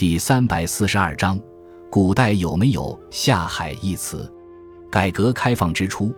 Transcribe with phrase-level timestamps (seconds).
[0.00, 1.38] 第三百四十二章，
[1.90, 4.26] 古代有没有下海一词？
[4.90, 6.10] 改革开放之初，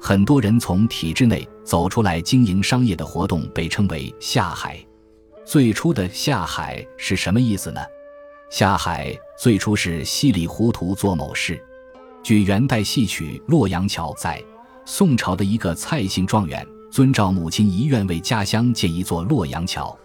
[0.00, 4.84] 很多人从体制内走出来经营商业的活动被称为下海。
[5.44, 7.80] 最初的下海是什么意思呢？
[8.50, 11.64] 下海最初是稀里糊涂做某事。
[12.24, 14.42] 据元代戏曲《洛阳桥》载，
[14.84, 19.96] 宋朝的一个蔡姓状元遵照母亲遗愿，为家乡建一座洛阳桥，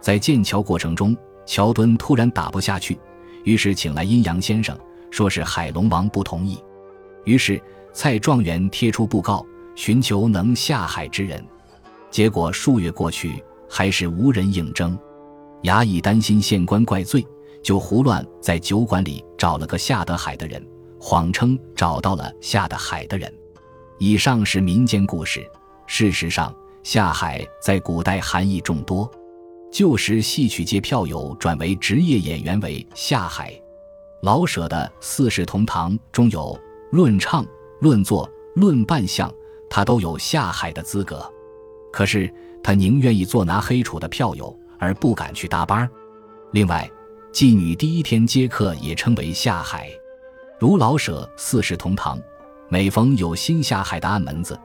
[0.00, 1.16] 在建桥过程中。
[1.44, 2.98] 桥墩突然打不下去，
[3.44, 4.78] 于是请来阴阳先生，
[5.10, 6.58] 说是海龙王不同意。
[7.24, 7.60] 于是
[7.92, 11.44] 蔡状元贴出布告，寻求能下海之人。
[12.10, 14.98] 结果数月过去，还是无人应征。
[15.62, 17.24] 衙役担心县官怪罪，
[17.62, 20.64] 就胡乱在酒馆里找了个下得海的人，
[21.00, 23.32] 谎称找到了下得海的人。
[23.98, 25.46] 以上是民间故事，
[25.86, 29.08] 事实上下海在古代含义众多。
[29.72, 33.58] 旧时戏曲界票友转为职业演员为下海，
[34.20, 36.56] 老舍的《四世同堂》中有
[36.90, 37.42] 论唱、
[37.80, 39.32] 论作、论扮相，
[39.70, 41.26] 他都有下海的资格。
[41.90, 42.30] 可是
[42.62, 45.88] 他宁愿意做拿黑楚的票友，而不敢去搭班
[46.50, 46.88] 另外，
[47.32, 49.88] 妓女第一天接客也称为下海，
[50.60, 52.18] 如老舍《四世同堂》，
[52.68, 54.58] 每逢有新下海的暗门子，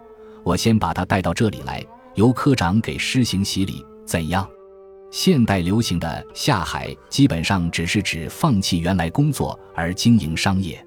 [0.44, 1.82] 我先把他带到这里来，
[2.16, 4.46] 由科长给施行洗礼，怎样？
[5.12, 10.87] 现代流行的下海，基本上只是指放弃原来工作而经营商业。